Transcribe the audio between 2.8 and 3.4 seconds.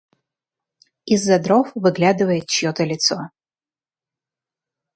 лицо.